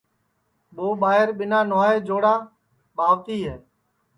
[0.75, 2.33] یو ٻائیر ٻینا نھوائے جوڑا
[2.95, 3.55] ٻاوتی ہے